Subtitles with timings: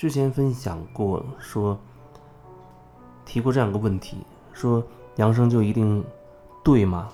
[0.00, 1.78] 之前分享过，说
[3.26, 4.16] 提过这样一个问题：
[4.50, 4.82] 说
[5.16, 6.02] 扬声就一定
[6.64, 7.12] 对吗？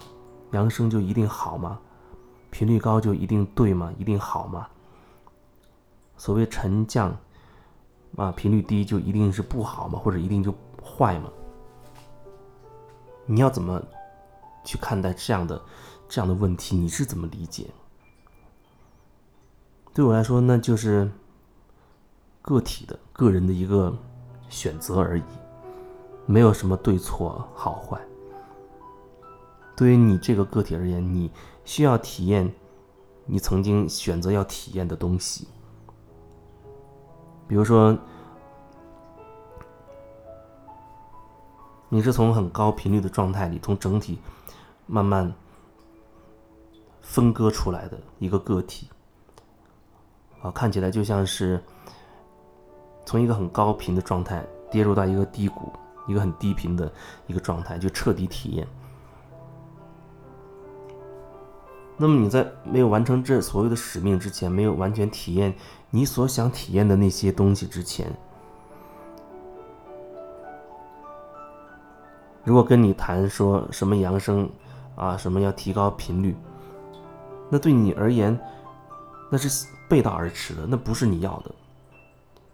[0.52, 1.80] 扬声就一定好吗？
[2.52, 3.92] 频率高就一定对吗？
[3.98, 4.68] 一定好吗？
[6.16, 7.18] 所谓沉降
[8.14, 9.98] 啊，频率低就一定是不好吗？
[9.98, 11.28] 或者一定就坏吗？
[13.26, 13.82] 你要怎么
[14.64, 15.60] 去看待这样的
[16.08, 16.76] 这样的问题？
[16.76, 17.66] 你是怎么理解？
[19.92, 21.10] 对我来说，那就是
[22.46, 23.92] 个体的个人的一个
[24.48, 25.24] 选择而已，
[26.26, 28.00] 没有什么对错好坏。
[29.74, 31.28] 对于你这个个体而言，你
[31.64, 32.54] 需要体验
[33.24, 35.48] 你曾经选择要体验的东西，
[37.48, 37.98] 比如说，
[41.88, 44.20] 你是从很高频率的状态里，从整体
[44.86, 45.34] 慢慢
[47.02, 48.88] 分割出来的一个个体，
[50.42, 51.60] 啊，看起来就像是
[53.06, 55.72] 从一个很高频的状态跌入到一个低谷，
[56.06, 56.92] 一个很低频的
[57.28, 58.66] 一个状态，就彻底体验。
[61.96, 65.54] 那么你在没有完成这所有的使命之前，没有完全体验
[65.88, 68.12] 你所想体验的那些东西之前，
[72.44, 74.50] 如果跟你谈说什么扬声
[74.94, 76.36] 啊，什么要提高频率，
[77.48, 78.38] 那对你而言，
[79.30, 81.50] 那是背道而驰的，那不是你要的。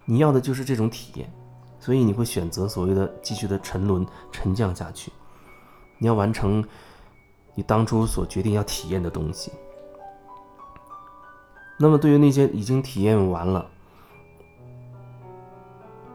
[0.05, 1.33] 你要的就是这种体验，
[1.79, 5.13] 所以你会选择所谓的继续的沉沦、沉降下去。
[5.99, 6.65] 你要完成。
[7.55, 9.53] 你当初所决定要体验的东西，
[11.79, 13.71] 那么对于那些已经体验完了、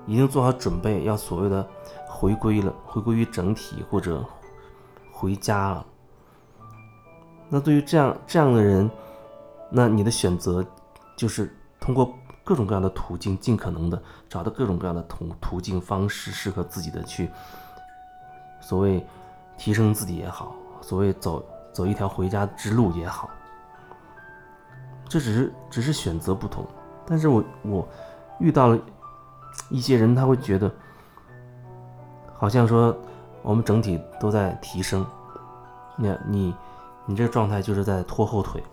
[0.08, 1.70] 已经做好准备要所谓的
[2.08, 4.26] 回归了、回归于整体或者
[5.12, 5.86] 回家了，
[7.50, 8.90] 那对于这样这样的人，
[9.70, 10.66] 那你的选择
[11.16, 12.12] 就是通过
[12.48, 17.30] 各种各样的途径，尽可能的找到各种各样的途途径方式，适合自己的去
[18.62, 19.06] 所谓
[19.58, 20.56] 提升自己也好。
[20.80, 23.30] 所谓走走一条回家之路也好，
[25.10, 26.66] 这只是只是选择不同。
[27.06, 27.88] 但是我我
[28.40, 28.80] 遇到了
[29.70, 30.72] 一些人，他会觉得
[32.34, 32.98] 好像说
[33.42, 35.06] 我们整体都在提升，
[35.98, 36.56] 你你
[37.06, 38.64] 你这状态就是在拖后腿。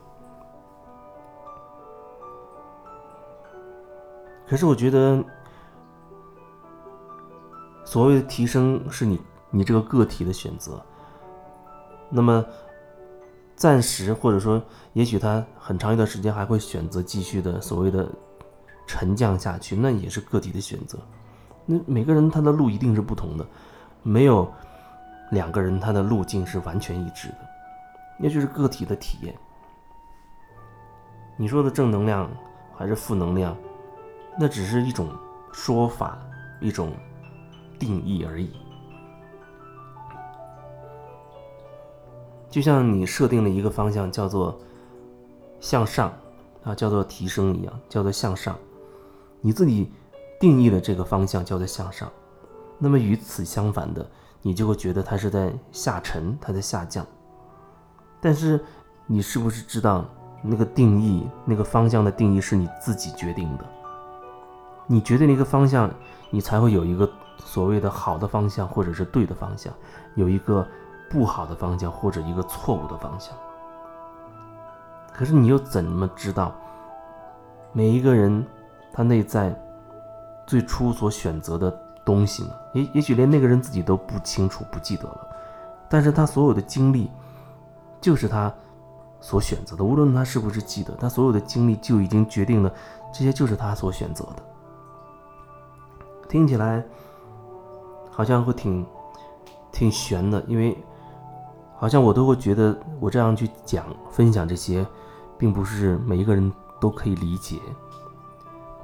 [4.47, 5.25] 可是我觉得，
[7.85, 10.81] 所谓的提升是你你这个个体的选择。
[12.11, 12.45] 那么，
[13.57, 14.63] 暂时或者说，
[14.93, 18.09] 也许他很长一段时间还会选择继续的所谓的
[18.87, 20.99] 沉降下去，那也是个体的选择。
[21.67, 23.47] 那每个人他的路一定是不同的，
[24.03, 24.53] 没有
[25.31, 27.39] 两个人他的路径是完全一致的，
[28.19, 29.35] 那就是个体的体验。
[31.37, 32.31] 你说的正能量
[32.77, 33.57] 还是负能量，
[34.39, 35.09] 那只是一种
[35.53, 36.19] 说法，
[36.61, 36.93] 一种
[37.79, 38.51] 定义而已。
[42.51, 44.59] 就像你设定了一个方向，叫做
[45.61, 46.13] 向上
[46.63, 48.57] 啊，叫做提升一样，叫做向上。
[49.41, 49.91] 你自己
[50.41, 52.11] 定义了这个方向叫做向上，
[52.79, 54.09] 那么与此相反的，
[54.41, 57.05] 你就会觉得它是在下沉，它在下降。
[58.21, 58.59] 但是
[59.07, 60.05] 你是不是知道
[60.43, 63.65] 那个定义，那个方向的定义是你自己决定的？
[64.87, 65.91] 你决定了一个方向，
[66.31, 67.09] 你才会有一个
[67.39, 69.73] 所谓的好的方向，或者是对的方向，
[70.15, 70.67] 有一个。
[71.11, 73.33] 不好的方向或者一个错误的方向，
[75.13, 76.53] 可是你又怎么知道
[77.73, 78.45] 每一个人
[78.93, 79.55] 他内在
[80.45, 81.71] 最初所选择的
[82.05, 82.51] 东西呢？
[82.73, 85.29] 也也许连那个人自己都不清楚、不记得了，
[85.89, 87.09] 但是他所有的经历
[88.01, 88.53] 就是他
[89.21, 92.73] 所选择的，无论他是不是记得，他所有的经历就已经决定了
[93.13, 94.43] 这些就是他所选择的。
[96.35, 96.85] 听起来
[98.11, 98.85] 好像会挺
[99.71, 100.77] 挺悬的，因为。
[101.77, 104.85] 好像我都会觉得，我这样去讲、分享这些，
[105.37, 106.51] 并不是每一个人
[106.81, 107.61] 都可以理解。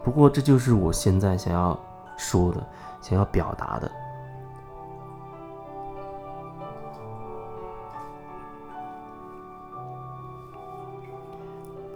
[0.04, 1.76] 不过，这就是我现在想要
[2.16, 2.64] 说的、
[3.00, 3.90] 想要表达的。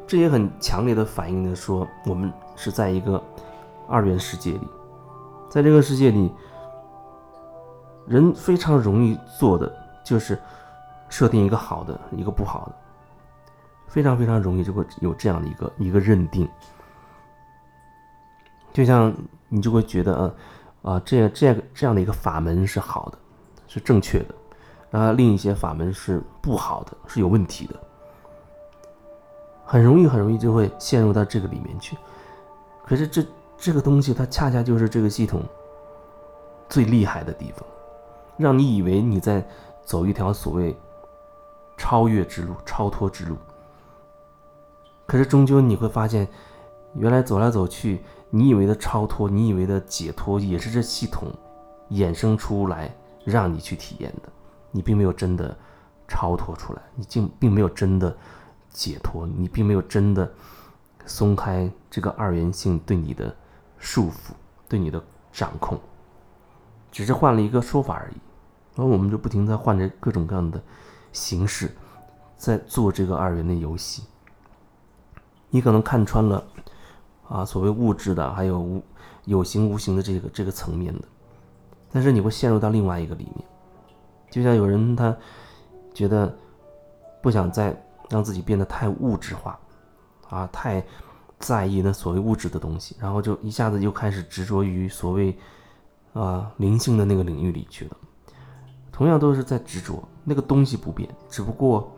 [0.06, 3.22] 这也很强烈的反映的说，我们是在一个
[3.88, 4.68] 二元世界里，
[5.54, 6.34] 在这个世界里，
[8.08, 9.72] 人非常容易做的
[10.02, 10.36] 就是。
[11.10, 12.74] 设定一个好的，一个不好的，
[13.86, 16.48] 非常非常容易就会有这样的一个一个认定。
[18.72, 19.14] 就像
[19.48, 20.34] 你就会觉得，啊，
[20.82, 23.18] 啊，这样这样这样的一个法门是好的，
[23.68, 24.34] 是正确的，
[24.90, 27.78] 然后另一些法门是不好的，是有问题的，
[29.64, 31.96] 很容易很容易就会陷入到这个里面去。
[32.84, 33.24] 可是这
[33.64, 35.42] 这个东西它恰恰就是这个系统
[36.68, 37.66] 最厉害的地方，
[38.36, 39.42] 让你以为你在
[39.86, 40.76] 走一条所谓
[41.74, 43.38] 超越之路、超脱之路。
[45.06, 46.28] 可是终究你会发现，
[46.92, 51.32] 原来走来走去，你以为的超脱，你以为的解脱，也是这系统
[51.88, 52.94] 衍生出来
[53.24, 54.28] 让你去体验的。
[54.72, 55.56] 你并没有真的
[56.06, 58.14] 超脱出来，你竟并没有真的
[58.68, 60.30] 解脱，你并没有真的
[61.06, 63.34] 松开这个二元性对你的
[63.84, 64.32] 束缚、
[64.66, 65.78] 对你的掌控，
[66.90, 68.16] 只是换了一个说法而已。
[68.74, 70.60] 然后我们就不停在换着各种各样的
[71.12, 71.70] 形式，
[72.34, 74.04] 在做这个二元的游戏。
[75.50, 76.42] 你可能看穿了
[77.28, 78.82] 啊，所谓物质的，还有无
[79.26, 81.06] 有形无形的这个这个层面的，
[81.92, 83.44] 但是你会陷入到另外一个里面。
[84.30, 85.14] 就像有人他
[85.92, 86.34] 觉得
[87.22, 89.58] 不想再让自己变得太物质化，
[90.30, 90.82] 啊，太
[91.44, 95.36] 在意那所谓物质的东西，然后就一下子又开始执着于所谓
[96.14, 97.96] 啊灵性的那个领域里去了。
[98.90, 101.92] 同样都是在执着，那个东西不变，只不过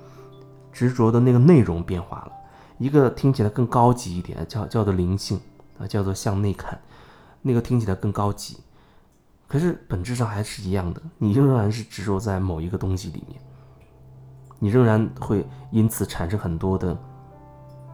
[0.72, 2.32] 执着的那个内容变化了。
[2.78, 5.40] 一个听起来更高级一点，叫叫做灵性
[5.78, 6.80] 啊，叫做向内看，
[7.42, 8.58] 那个听起来更高级。
[9.46, 13.40] 可是本质上还是一样的，你仍然是执着在某一个东西里面，
[14.58, 16.98] 你仍然会因此产生很多的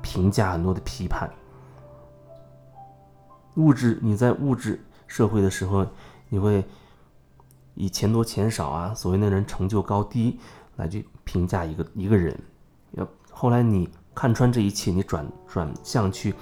[0.01, 1.31] 评价，很多的批判。
[3.55, 5.87] 物质，你在物质社会的时候，
[6.29, 6.65] 你会
[7.75, 10.39] 以钱多钱少啊，所谓那人成就高低
[10.77, 12.39] 来去评价一个一个人。
[12.93, 16.35] 要后来你看穿这一切，你转转向去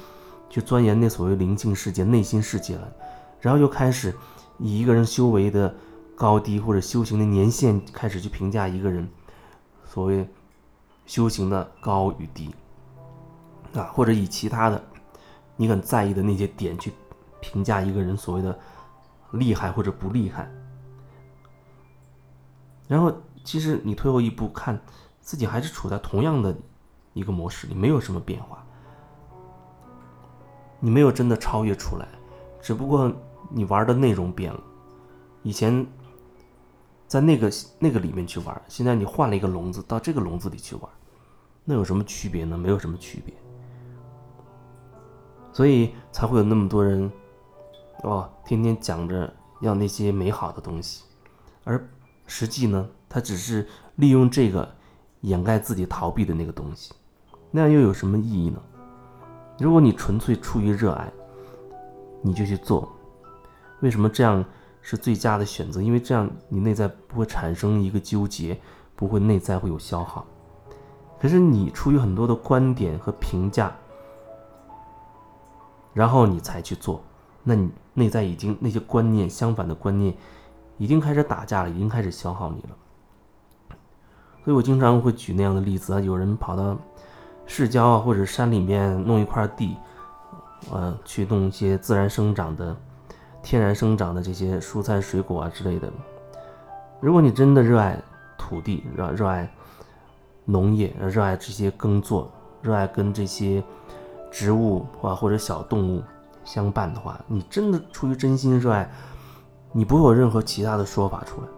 [0.48, 2.92] 去钻研那所谓灵性世界、内心世界了，
[3.40, 4.14] 然后又开始。
[4.62, 5.74] 以一个人修为的
[6.14, 9.08] 高低或者修行的年限开始去评价一个人，
[9.86, 10.28] 所谓
[11.06, 12.54] 修行的高与低，
[13.72, 14.84] 啊，或者以其他的
[15.60, 16.90] 你很在意的那些点去
[17.38, 18.58] 评价一个人所谓的
[19.32, 20.50] 厉害或者不厉害，
[22.88, 23.14] 然后
[23.44, 24.80] 其实你退后一步看，
[25.20, 26.56] 自己还是处在同样的
[27.12, 28.64] 一个模式里，没有什么变化，
[30.78, 32.08] 你没有真的超越出来，
[32.62, 33.14] 只不过。
[33.52, 34.62] 你玩的内容变了，
[35.42, 35.84] 以前
[37.08, 40.88] 在那个那个里面去玩，现在你换了一个笼子到这个笼子里去玩，
[41.64, 42.56] 那有什么区别呢？
[42.56, 43.34] 没有什么区别，
[45.52, 47.10] 所以才会有那么多人
[48.02, 51.04] 哦，天天讲着要那些美好的东西，
[51.64, 51.86] 而
[52.26, 53.66] 实际呢，他只是
[53.96, 54.68] 利用这个
[55.22, 56.92] 掩盖自己逃避的那个东西，
[57.50, 58.60] 那样又有什么意义呢？
[59.58, 61.12] 如果你纯粹出于热爱，
[62.22, 62.90] 你就去做。
[63.80, 64.44] 为什么这样
[64.80, 65.82] 是最佳的选择？
[65.82, 68.58] 因为这样你内在不会产生一个纠结，
[68.96, 70.26] 不会内在会有消耗。
[71.20, 73.76] 可是你出于很多的观点和评价，
[75.92, 77.02] 然后你才去做，
[77.42, 80.14] 那你内在已经那些观念相反的观念
[80.78, 83.76] 已经开始打架了，已经开始消耗你了。
[84.44, 86.76] 所以我经常会举那样的例子啊，有人跑到
[87.46, 89.76] 市郊啊或者山里面弄一块地，
[90.70, 92.76] 呃，去弄一些自然生长的。
[93.42, 95.90] 天然生长的这些蔬菜、水果啊之类的，
[97.00, 97.98] 如果你真的热爱
[98.36, 99.50] 土地、热热爱
[100.44, 102.30] 农业、热爱这些耕作、
[102.60, 103.64] 热爱跟这些
[104.30, 106.02] 植物啊或者小动物
[106.44, 108.90] 相伴的话，你真的出于真心热爱，
[109.72, 111.48] 你不会有任何其他的说法出来。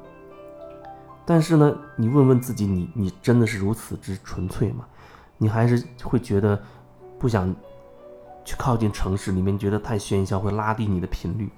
[1.25, 4.85] 但是呢，你问问自己，你你真的是如此之纯粹吗？
[5.38, 6.61] 你还是会觉得
[7.19, 7.55] 不想
[8.45, 11.49] 去靠近城市里面，觉得太喧嚣会拉低你的频率。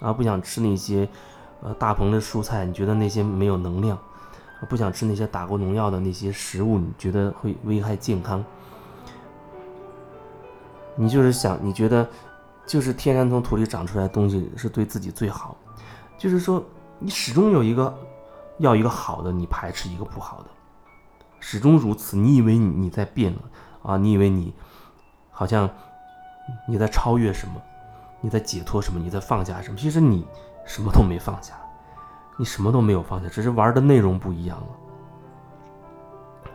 [0.00, 1.08] 啊，不想吃那些，
[1.62, 3.96] 呃，大棚的蔬菜，你觉得那些没有能量；
[4.68, 8.44] 不想吃那些打过农药的那些食物，你觉得会危害健康。
[10.96, 12.08] 你就是想，你觉得，
[12.66, 15.56] 就是天然从土里长出来的东西是对自己最好。
[16.18, 16.64] 就是说，
[16.98, 17.94] 你始终有一个
[18.58, 20.46] 要一个好的，你排斥一个不好的，
[21.38, 22.16] 始终如此。
[22.16, 23.38] 你以为你你在变了
[23.82, 23.96] 啊？
[23.98, 24.54] 你以为你
[25.30, 25.68] 好像
[26.66, 27.54] 你在超越什么？
[28.22, 28.98] 你在解脱什么？
[28.98, 29.76] 你在放下什么？
[29.76, 30.26] 其实你
[30.64, 31.52] 什么都没放下，
[32.38, 34.66] 你什么都没有放下，只是玩的内容不一样了。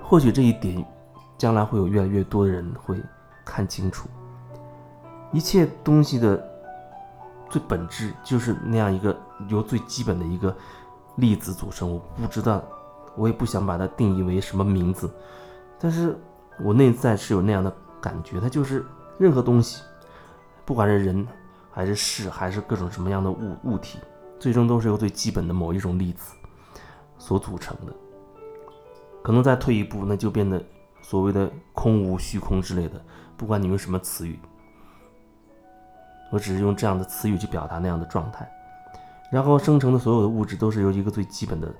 [0.02, 0.84] 或许这一点，
[1.38, 3.00] 将来会有越来越多的人会
[3.46, 4.10] 看清楚。
[5.32, 6.42] 一切东西的
[7.50, 9.16] 最本质就是那样一个
[9.48, 10.56] 由最基本的一个
[11.16, 11.92] 粒子组成。
[11.92, 12.64] 我不知道，
[13.16, 15.10] 我也不想把它定义为什么名字，
[15.80, 16.18] 但是
[16.64, 18.86] 我内在是有那样的感觉，它就是
[19.18, 19.82] 任何东西，
[20.66, 21.28] 不管是人。
[21.74, 23.98] 还是事，还是各种什么样的物物体，
[24.38, 26.36] 最终都是由最基本的某一种粒子
[27.18, 27.94] 所组成的。
[29.24, 30.62] 可能再退一步，那就变得
[31.02, 33.02] 所谓的空无虚空之类的，
[33.38, 34.38] 不管你用什么词语，
[36.32, 38.52] 我只是用这样的词语去表达那样的状态。
[39.30, 41.72] 然后生成的所有的物质都是由一个最基本的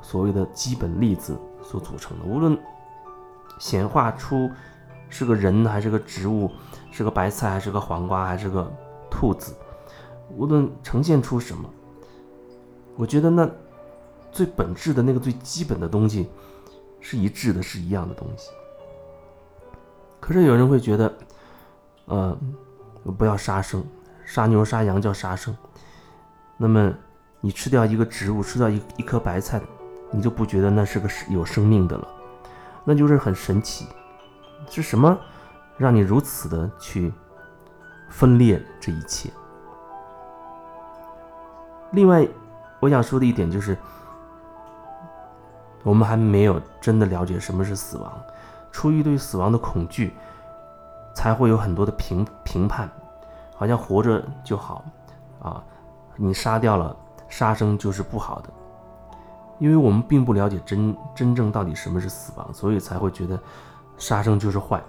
[0.00, 2.58] 所谓的基本粒子所组成的，无论
[3.58, 4.50] 显化出
[5.08, 6.50] 是个人还是个植物，
[6.90, 8.68] 是个白菜还是个黄瓜还是个
[9.08, 9.54] 兔子，
[10.36, 11.70] 无论呈现出什么，
[12.96, 13.48] 我觉得那
[14.32, 16.28] 最本质的那个最基本的东西
[16.98, 18.50] 是一致的，是一样的东西。
[20.18, 21.14] 可是有人会觉得，
[22.06, 22.36] 呃，
[23.10, 23.82] 不要杀生，
[24.24, 25.56] 杀牛杀羊叫杀生。
[26.56, 26.92] 那么，
[27.40, 29.60] 你吃掉一个植物，吃掉一一颗白菜，
[30.10, 32.06] 你就不觉得那是个有生命的了？
[32.84, 33.86] 那就是很神奇。
[34.70, 35.18] 是什么
[35.76, 37.12] 让你如此的去
[38.08, 39.28] 分裂这一切？
[41.90, 42.26] 另外，
[42.78, 43.76] 我想说的一点就是，
[45.82, 48.12] 我们还没有真的了解什么是死亡。
[48.70, 50.14] 出于对死亡的恐惧，
[51.14, 52.90] 才会有很多的评评判，
[53.54, 54.84] 好像活着就好
[55.40, 55.62] 啊。
[56.16, 56.94] 你杀掉了
[57.28, 58.50] 杀生就是不好的，
[59.58, 63.38] 因为我们并不了解真真正到底什么是死亡，所以才会觉得
[63.96, 64.82] 杀生就是坏。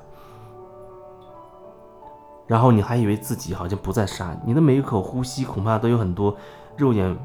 [2.46, 6.36] 然后你还以为自己好像不再杀，你的每一口呼吸恐怕都有很多
[6.75, 7.18] 肉眼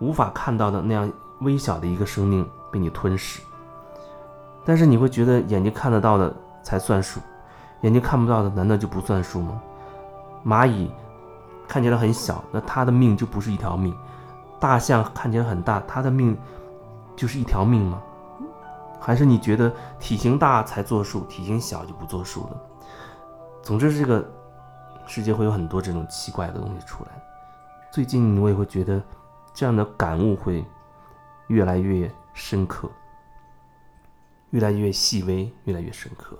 [0.00, 1.10] 无法看到的那样
[1.42, 3.40] 微小的一个生命被你吞噬。
[4.64, 7.20] 但是你会觉得眼睛看得到的才算数，
[7.82, 9.62] 眼睛看不到的难道就不算数吗？
[10.44, 10.90] 蚂蚁。
[11.68, 13.94] 看起来很小，那它的命就不是一条命；
[14.60, 16.36] 大象看起来很大，它的命
[17.16, 18.02] 就是一条命吗？
[19.00, 22.60] 还是你觉得体型大才作数，体型小就不作数了？
[23.62, 24.22] 总之，这个
[25.06, 27.10] 世界会有很多这种奇怪的东西出来。
[27.90, 29.00] 最近我也会觉得
[29.54, 30.62] 这样的感悟会
[31.46, 32.90] 越来越深刻，
[34.50, 36.36] 越来越细微，越来越深刻。